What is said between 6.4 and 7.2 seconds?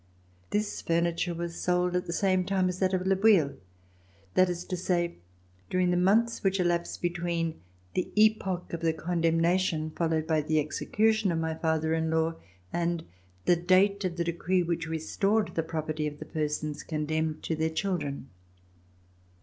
which elapsed